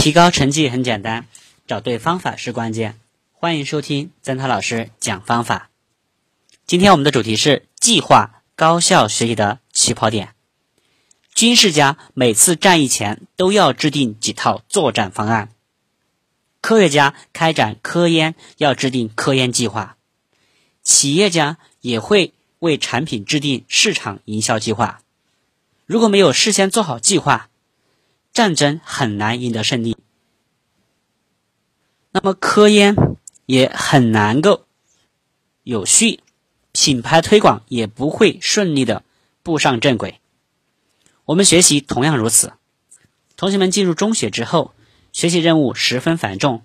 [0.00, 1.26] 提高成绩很简单，
[1.66, 2.98] 找对方法是关键。
[3.32, 5.68] 欢迎收听曾涛老师讲方法。
[6.66, 10.34] 今天我们的主题是计划高效学习的起跑点。
[11.34, 15.50] 军事家每次战役前都要制定几套作战方案，
[16.62, 19.98] 科学家开展科研要制定科研计划，
[20.82, 25.02] 企业家也会为产品制定市场营销计划。
[25.84, 27.49] 如果没有事先做好计划，
[28.32, 29.96] 战争很难赢得胜利，
[32.12, 32.96] 那么科研
[33.46, 34.64] 也很难够
[35.62, 36.20] 有序，
[36.72, 39.02] 品牌推广也不会顺利的
[39.42, 40.20] 步上正轨。
[41.24, 42.52] 我们学习同样如此。
[43.36, 44.74] 同学们进入中学之后，
[45.12, 46.62] 学习任务十分繁重，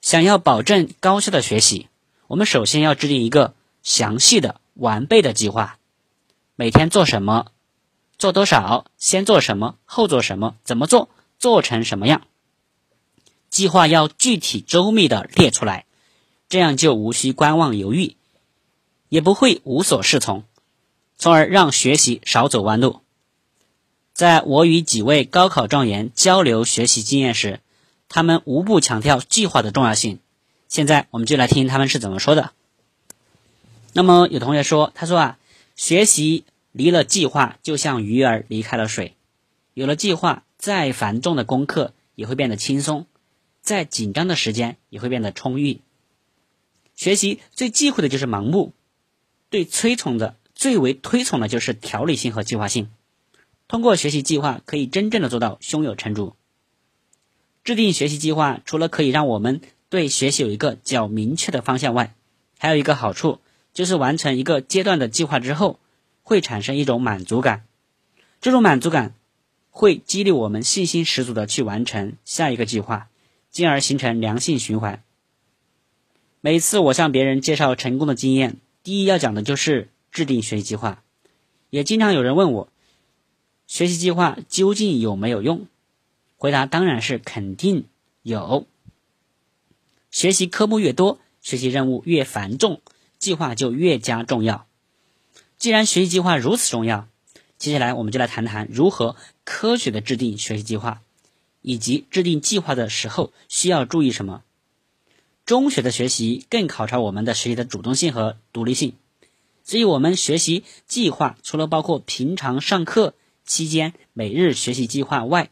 [0.00, 1.88] 想要保证高效的学习，
[2.26, 5.78] 我们首先要制定一个详细的、完备的计划，
[6.54, 7.52] 每天做什么。
[8.22, 8.84] 做多少？
[8.98, 9.74] 先做什么？
[9.84, 10.54] 后做什么？
[10.62, 11.08] 怎么做？
[11.40, 12.22] 做成什么样？
[13.50, 15.86] 计划要具体周密的列出来，
[16.48, 18.14] 这样就无需观望犹豫，
[19.08, 20.44] 也不会无所适从，
[21.16, 23.00] 从而让学习少走弯路。
[24.12, 27.58] 在我与几位高考状元交流学习经验时，
[28.08, 30.20] 他们无不强调计划的重要性。
[30.68, 32.52] 现在我们就来听他们是怎么说的。
[33.92, 35.38] 那么有同学说，他说啊，
[35.74, 36.44] 学习。
[36.72, 39.14] 离了计划，就像鱼儿离开了水。
[39.74, 43.06] 有了计划，再繁重的功课也会变得轻松，
[43.60, 45.82] 再紧张的时间也会变得充裕。
[46.94, 48.72] 学习最忌讳的就是盲目，
[49.50, 52.90] 对推崇的最为推崇的就是条理性和计划性。
[53.68, 56.36] 通过学习计划，可以真正的做到胸有成竹。
[57.64, 62.14] 制定学习计划，除了可以让我们对学习有一个较明确的方向外，
[62.58, 63.40] 还有一个好处，
[63.72, 65.78] 就是完成一个阶段的计划之后。
[66.32, 67.66] 会产生一种满足感，
[68.40, 69.14] 这种满足感
[69.68, 73.10] 会激励我们信心十足的去完成下一个计划，
[73.50, 75.04] 进而形成良性循环。
[76.40, 81.02] 每次我向别人介绍成功的经验，第一要讲的就是制定学习计划。
[81.68, 82.68] 也经常有人问我，
[83.66, 85.66] 学习计划究竟有没有用？
[86.38, 87.84] 回答当然是肯定
[88.22, 88.66] 有。
[90.10, 92.80] 学习科目越多，学习任务越繁重，
[93.18, 94.66] 计划就越加重要。
[95.62, 97.06] 既然学习计划如此重要，
[97.56, 99.14] 接下来我们就来谈谈如何
[99.44, 101.02] 科学的制定学习计划，
[101.60, 104.42] 以及制定计划的时候需要注意什么。
[105.46, 108.94] 中学的学习更考察我们的学习的主动性和独立性，
[109.62, 113.14] 所以我们学习计划除了包括平常上课
[113.46, 115.50] 期间每日学习计划外，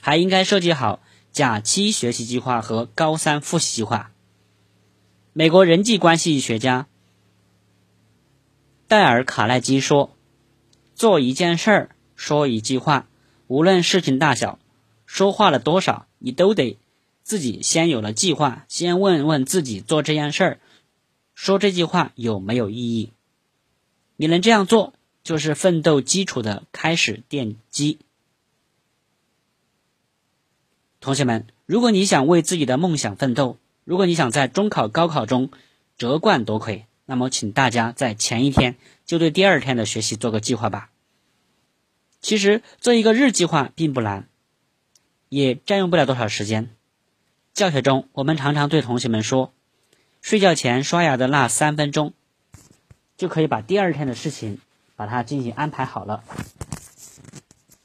[0.00, 1.00] 还应该设计好
[1.30, 4.10] 假期学习计划和高三复习计划。
[5.32, 6.88] 美国人际关系学家。
[8.88, 10.16] 戴尔·卡耐基说
[10.96, 13.06] ：“做一件事儿，说一句话，
[13.46, 14.58] 无论事情大小，
[15.04, 16.78] 说话了多少，你都得
[17.22, 20.60] 自己先有了计划，先问问自己做这件事儿，
[21.34, 23.12] 说这句话有没有意义。
[24.16, 27.98] 你能这样做，就是奋斗基础的开始奠基。
[30.98, 35.50] 同学们，如果你想为自己的梦想奋斗，如果你想在中考、高考中
[35.98, 38.76] 折冠夺魁。”那么，请大家在前一天
[39.06, 40.90] 就对第二天的学习做个计划吧。
[42.20, 44.28] 其实做一个日计划并不难，
[45.30, 46.68] 也占用不了多少时间。
[47.54, 49.54] 教学中，我们常常对同学们说，
[50.20, 52.12] 睡觉前刷牙的那三分钟，
[53.16, 54.58] 就可以把第二天的事情
[54.94, 56.22] 把它进行安排好了。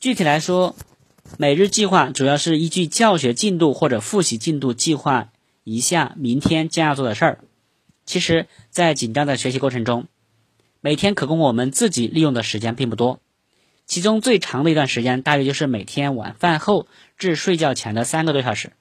[0.01, 0.75] 具体来说，
[1.37, 5.31] 每日计划主要是依据教学进度或者复习进度计划
[5.63, 7.39] 一下明天将要做的事儿。
[8.05, 10.07] 其实，在紧张的学习过程中，
[10.81, 13.21] 每天可供我们自己利用的时间并不多。
[13.85, 16.87] 其中最长的一段时间，大约就是每天晚饭后
[17.17, 18.73] 至睡觉前的三个多小时。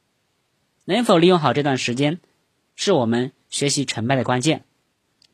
[0.84, 2.18] 能否利用好这段时间，
[2.74, 4.64] 是我们学习成败的关键。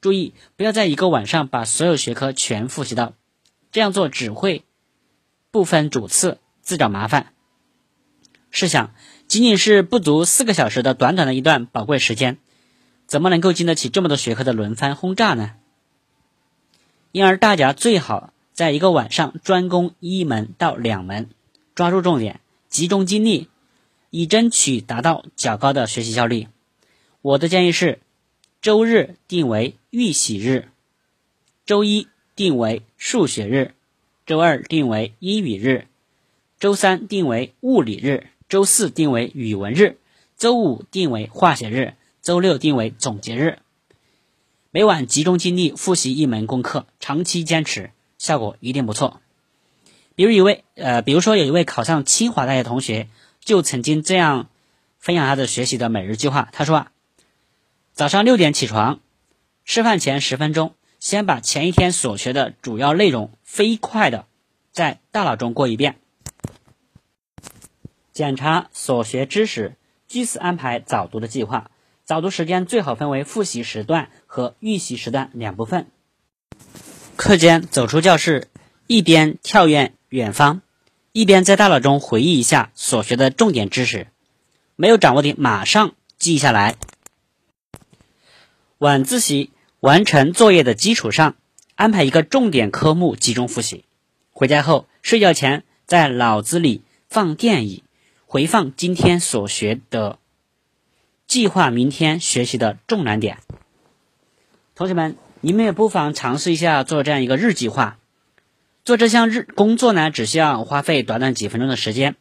[0.01, 3.15] 注意，不要在一个晚上把所有学科全复习到，
[3.73, 4.65] 这样做只会
[5.51, 7.33] 不分主次，自找麻烦。
[8.51, 8.95] 试想，
[9.27, 12.39] 仅仅是不足四个小时的短短的一段宝贵时间。
[13.09, 15.55] 怎么能够经得起这么多学科的轮番轰炸呢？
[17.11, 21.31] 因而大家最好在一个晚上专攻一门到两门，
[21.75, 23.49] 抓住重点，集中精力，
[24.11, 26.49] 以争取达到较高的学习效率。
[27.23, 27.99] 我的建议是：
[28.61, 30.69] 周日定为预习日，
[31.65, 33.73] 周一定为数学日，
[34.27, 35.87] 周二定为英语日，
[36.61, 39.97] 周三定为物理日，周四定为语文日，
[40.37, 41.95] 周五定为化学日。
[42.29, 43.59] 周六定为总结日，
[44.71, 49.23] 每晚集中精力复习一门功课，长期坚持，效果一定不错。
[50.15, 53.09] 比如一位呃，比如说有一位考上清华大学同学，
[53.41, 54.51] 就曾经这样
[54.99, 56.51] 分享他的学习的每日计划。
[56.53, 56.93] 他说啊，
[57.95, 59.01] 早上六点起床，
[59.65, 64.27] 吃饭前十分钟，先把前一天所学的主要内容飞快的
[64.71, 65.99] 在大脑中过一遍，
[68.13, 69.77] 检查所学知识，
[70.07, 71.71] 据此安排早读的计划。
[72.09, 75.89] 早读时间最好分为复习时段和预习时段两部分。
[77.17, 78.49] 课间走出教室，
[78.87, 80.63] 一边跳跃远方，
[81.13, 84.07] 一边在大脑中回忆一下所学的重点知识，
[84.75, 86.77] 没有掌握的马上记下来。
[88.79, 89.51] 晚自习
[89.81, 91.37] 完成作业的基础上，
[91.75, 93.85] 安排一个重点科目集中复习。
[94.31, 96.81] 回家后睡觉前，在脑子里
[97.11, 97.83] 放电影，
[98.25, 100.19] 回放今天所学的。
[101.29, 103.37] 计划明天学习的重难点，
[104.75, 107.99] 同学们，你们也不妨尝试一下做这样一个日计划。
[108.83, 112.17] 做这项日工作呢，只需要花费短短几分钟的时间，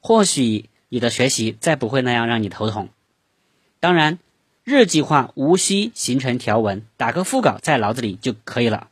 [0.00, 2.88] 或许你的学习再不会那样让你头疼。
[3.78, 4.18] 当然，
[4.64, 8.88] 日计划无需形成条文，打个副稿在脑子里就可以了。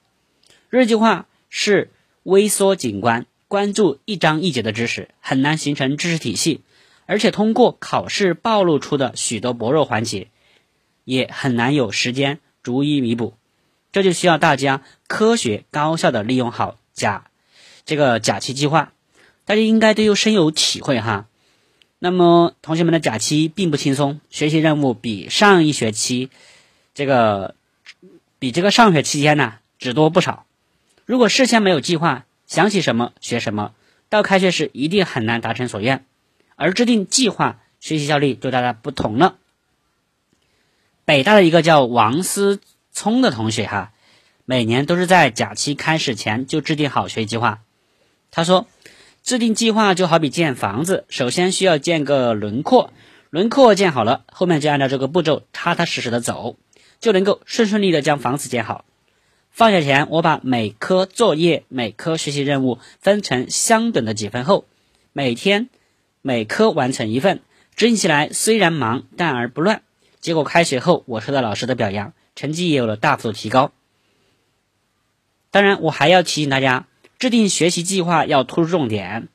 [0.71, 1.91] 日计划是
[2.23, 6.61] 微缩景观，关注一章一节的知识，很难形成知识体系。
[7.09, 10.29] 而且通过考试暴露出的许多薄弱环节，
[11.05, 13.33] 也很难有时间逐一弥补。
[13.93, 17.31] 这就需要大家科学高效的利用好假
[17.87, 18.93] 这个假期计划。
[19.47, 21.27] 大家应该都有深有体会哈。
[21.99, 26.29] 那么同学们的假期并不轻松，学习任务比上一学期
[26.93, 27.55] 这个
[28.39, 30.45] 比这个上学期间呢只多不少。
[31.07, 33.73] 如果事先没有计划，想起什么学什么，
[34.11, 36.05] 到开学时一定很难达成所愿。
[36.61, 39.37] 而制定计划，学习效率就大大不同了。
[41.05, 42.59] 北大的一个叫王思
[42.91, 43.93] 聪的同学哈，
[44.45, 47.61] 每年都是在假期开始前就制定好学习计划。
[48.33, 48.67] 他说，
[49.23, 52.93] 制定计划就好比建房子，首先需要建个轮廓，
[53.31, 56.57] 轮廓建好了，后面就按照这个步骤踏踏实实的走，
[56.99, 58.85] 就能够顺顺利利的将房子建好。
[59.53, 64.65] 放学前，我把每科作业、每科学习任务分成相等的几分后，
[65.13, 65.69] 每天。
[66.29, 67.41] 每科完成一份，
[67.75, 69.81] 执行起来虽然忙，但而不乱。
[70.21, 73.73] 结果开学后，我受到老师的表扬，成绩也有了大幅度提高。
[75.51, 76.87] 当然，我还要提醒大家，
[77.19, 79.29] 制定学习计划要突出重点，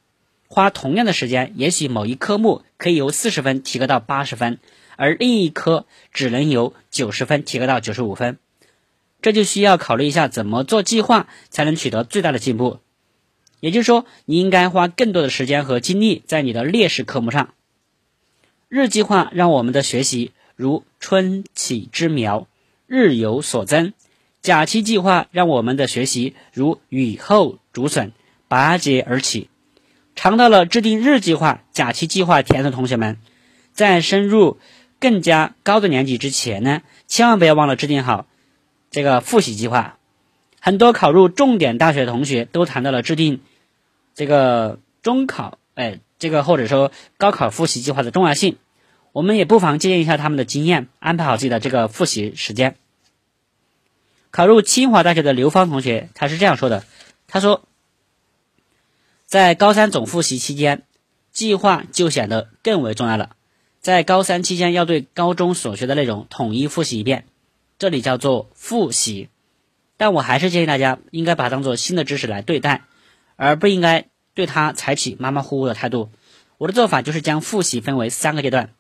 [0.48, 4.60] 花同样的时间，也许某一科目可以由四十分提高到八十分，
[4.96, 8.38] 而另一科只能由九十分提高到九十五分。
[9.24, 12.82] 这就需要考虑一下怎么做计划才能取得最大的进步。
[13.64, 17.54] 也就是说，你应该花更多的时间和精力在你的劣势科目上。
[18.68, 22.46] 日计划让我们的学习如春起之苗，
[22.88, 23.94] 日有所增；
[24.42, 28.12] 假期计划让我们的学习如雨后竹笋，
[28.50, 29.48] 拔节而起。
[30.14, 33.18] 尝到了制定日计划、假期计划甜的同学们，
[33.72, 34.58] 在升入
[35.00, 38.26] 更加高的年级之前呢，千万不要忘了制定好
[38.92, 39.98] 这个复习计划。
[40.60, 43.40] 很多考入重点大学的同学都谈到了制定。
[44.16, 48.58] 这个中考，哎，这个或者说高考复习计划的重要性，
[49.12, 52.76] 我们也不妨借鉴一下他们的经验，安排好自己的这个复习时间。
[54.30, 56.84] 考入清华大学的刘芳同学，他是这样说的
[57.28, 57.68] ：“他说，
[59.26, 60.84] 在高三总复习期间，
[61.32, 63.36] 计划就显得更为重要了。
[63.82, 67.26] 在高三期间，要对高中所学的内容统一复习一遍，
[67.80, 69.30] 这里叫做复习。
[69.98, 72.84] 但我还是建议大家应该把它当做新的知识来对待。”
[73.36, 76.10] 而不应该对他采取马马虎虎的态度。
[76.58, 78.74] 我的做法就是将复习分为三个阶段。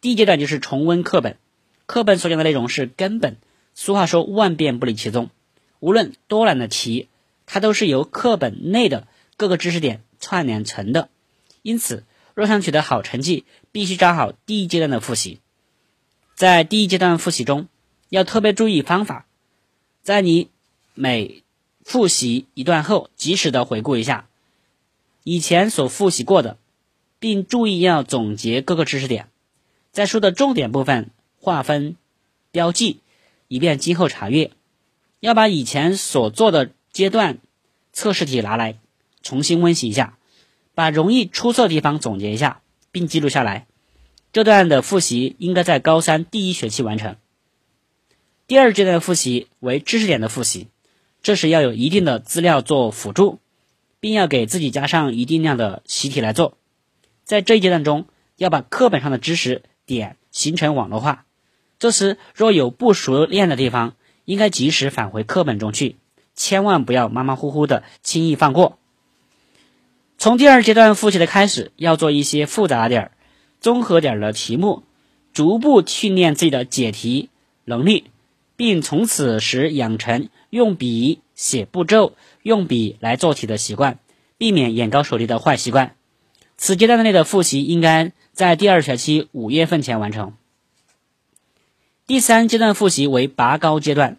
[0.00, 1.36] 第一阶段就是重温课本，
[1.86, 3.36] 课本所讲的内容是根本。
[3.74, 5.28] 俗话说万变不离其宗，
[5.80, 7.08] 无论多难的题，
[7.44, 11.10] 它都是由课本内的各个知识点串联成的。
[11.62, 15.40] 因此，若想取得好成绩，必须抓好第一阶段的复习。
[16.34, 17.68] 在第一阶段复习中，
[18.08, 19.26] 要特别注意方法，
[20.02, 20.50] 在你
[20.94, 21.42] 每
[21.84, 24.28] 复习一段后，及时的回顾一下
[25.28, 26.56] 以前所复习过的，
[27.18, 29.28] 并注意要总结各个知识点，
[29.90, 31.96] 在书的重点部分划分
[32.52, 33.00] 标记，
[33.48, 34.52] 以便今后查阅。
[35.18, 37.38] 要把以前所做的阶段
[37.92, 38.78] 测试题拿来
[39.20, 40.16] 重新温习一下，
[40.76, 42.60] 把容易出错的地方总结一下，
[42.92, 43.66] 并记录下来。
[44.32, 47.16] 这段的复习应该在高三第一学期完成。
[48.46, 50.68] 第二阶段的复习为知识点的复习。
[51.20, 53.40] 这时要有一定的资料做辅助，
[54.00, 56.56] 并要给自己加上一定量的习题来做。
[57.24, 61.24] 在这一阶段中，要把课本上的知识点形成网络化。
[61.78, 65.96] 这时若有不熟练的地方，应该及时返回课本中去，
[66.34, 68.78] 千万不要马马虎虎的轻易放过。
[70.18, 73.12] 从第二阶段复习的开始，要做一些复杂点儿、
[73.60, 74.84] 综合点儿的题目，
[75.32, 77.28] 逐步训练自己的解题
[77.64, 78.04] 能力，
[78.56, 84.00] 并从此时养成用笔写步骤、用笔来做题的习惯，
[84.38, 85.94] 避免眼高手低的坏习惯。
[86.56, 90.34] 此阶段内的复习应该在第二学期五月份前完成。
[92.06, 94.18] 第三阶段复习为拔高阶段。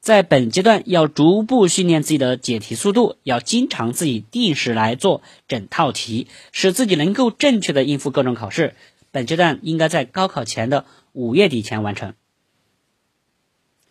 [0.00, 8.74] 在本阶段要逐步训练自己的解题速度，要经常自己定时来做整套题，使自己能够正确的应付各种考试。
[9.12, 12.12] 本阶段应该在高考前的五月底前完成。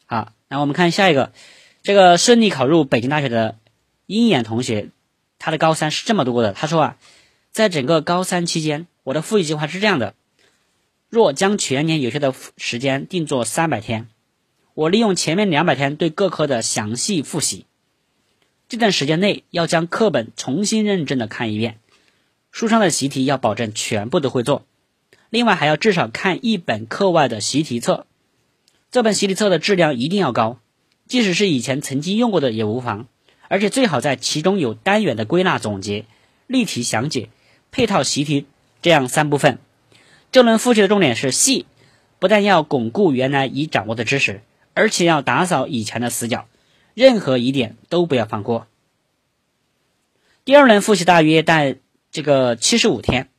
[0.05, 1.33] 好，那我们看下一个，
[1.84, 3.58] 这个顺利考入北京大学的
[4.06, 4.92] 鹰眼同学，
[5.38, 6.54] 他的高三是这么度过的。
[6.54, 6.98] 他说啊，
[7.52, 10.16] 在整个高三期间，我的复习计划是这样的：
[11.10, 14.08] 若将全年有效的时间定做三百天。
[14.75, 17.66] 我利用前面两百天对各科的详细复习，
[18.70, 21.80] 这段时间内要将课本重新认真的看一遍，
[22.50, 24.66] 书上的习题要保证全部都会做，
[25.30, 28.08] 另外还要至少看一本课外的习题册，
[28.90, 30.60] 这本习题册的质量一定要高，
[31.07, 33.07] 即使是以前曾经用过的也无妨，
[33.48, 36.05] 而且最好在其中有单元的归纳总结、
[36.48, 37.29] 例题详解、
[37.72, 38.45] 配套习题
[38.81, 39.60] 这样三部分。
[40.31, 41.65] 这轮复习的重点是细，
[42.19, 44.41] 不但要巩固原来已掌握的知识。
[44.75, 46.48] 而且要打扫以前的死角，
[46.95, 48.65] 任何疑点都不要放过。
[50.45, 51.77] 第二轮复习大约在
[52.12, 53.29] 这个七十五天，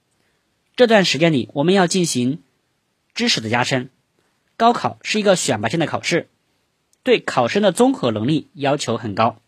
[0.77, 2.41] 这段时间里我们要进行
[3.15, 3.91] 知识的加深。
[4.57, 6.29] 高考是一个选拔性的考试，
[7.05, 9.41] 对考生的综合能力要求很高，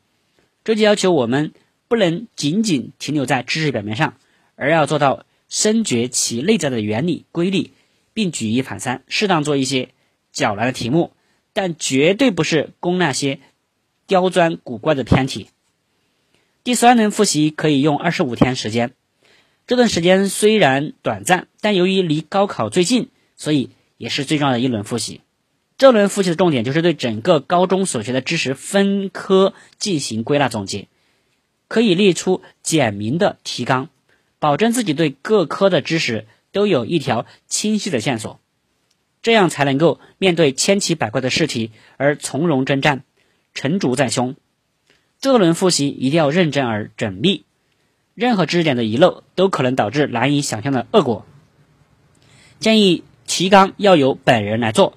[0.63, 1.53] 这就要求我们
[1.89, 4.19] 不能仅仅停留在知识表面上，
[4.55, 7.73] 而要做到深掘其内在的原理规律，
[8.13, 9.89] 并举一反三，适当做一些
[10.33, 11.13] 较难的题目。
[11.53, 13.41] 但绝对不是攻那些
[14.07, 15.49] 刁钻古怪的偏题。
[16.63, 18.93] 第三轮复习可以用二十五天时间，
[19.67, 23.09] 这段时间虽然短暂，但由于离高考最近，
[23.39, 25.23] 所以也是最重要的一轮复习。
[25.79, 30.89] 这轮复习的重点就是对整个高中所学的知识分科进行归纳总结，
[31.69, 33.91] 可以列出简明的提纲，
[34.39, 38.41] 保证自己对各科的知识都有一条清晰的线索。
[39.21, 43.03] 这样才能够面对千奇百怪的试题而从容征战，
[43.55, 44.37] 成竹在胸。
[45.21, 47.45] 这轮复习一定要认真而缜密，
[48.15, 51.27] 任何知识点的遗漏都可能导致难以想象的恶果。
[52.61, 54.97] 建议提纲要由本人来做，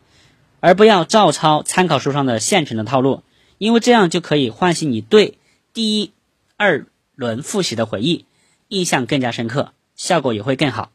[0.60, 3.24] 而不要照抄参考书上的现成的套路，
[3.58, 5.38] 因为这样就可以唤醒你对
[5.74, 6.12] 第一、
[6.58, 6.86] 二
[7.16, 8.26] 轮复习的回忆，
[8.68, 10.92] 印象更加深刻，效果也会更好。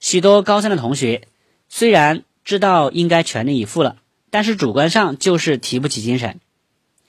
[0.00, 1.28] 许多高三的同学。
[1.74, 3.96] 虽然知道应该全力以赴了，
[4.28, 6.38] 但是主观上就是提不起精神。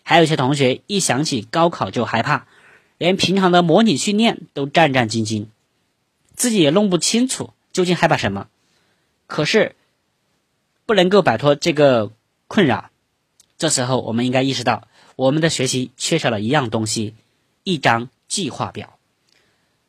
[0.03, 2.47] 还有一些同学一想起高考就害怕，
[2.97, 5.47] 连平常的模拟训练都战战兢兢，
[6.33, 8.47] 自己也弄不清楚究竟害怕什么。
[9.27, 9.75] 可是
[10.85, 12.11] 不能够摆脱这个
[12.47, 12.89] 困扰，
[13.57, 17.15] 这时候我们应该意识到，我们的学习缺少了一样东西——
[17.63, 18.97] 一张计划表。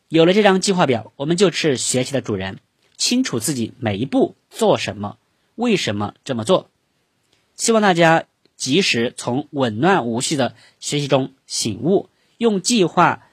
[0.08, 2.58] 有了这张计划表，我们就是学习的主人。
[2.96, 5.18] 清楚自己每一步做什么，
[5.56, 6.70] 为什么这么做？
[7.56, 8.24] 希望大家
[8.56, 12.08] 及时从紊乱无序的学习中醒悟，
[12.38, 13.26] 用计划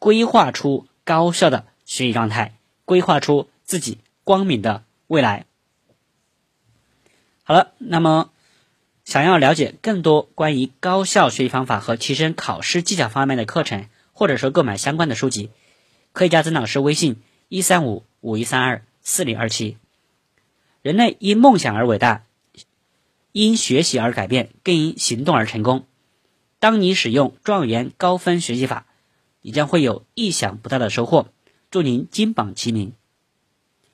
[0.00, 5.46] 规划出高效的学习状态，规划出自己光明的未来。
[7.48, 8.30] 好了，那么
[9.06, 15.48] 想要了解更多关于高效学习方法和提升考试技巧方面的课程，或者说购买相关的书籍，
[16.12, 17.16] 可以加曾老师微信
[17.48, 18.82] 一三五五一三二。
[19.00, 19.78] 四零二七，
[20.82, 22.24] 人类因梦想而伟大，
[23.32, 25.86] 因学习而改变，更因行动而成功。
[26.58, 28.84] 当你使用状元高分学习法，
[29.40, 31.28] 你将会有意想不到的收获。
[31.70, 32.92] 祝您金榜题名！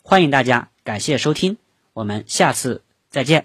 [0.02, 1.58] 欢迎大家，感谢收听，
[1.92, 2.82] 我们下次
[3.14, 3.44] 再见。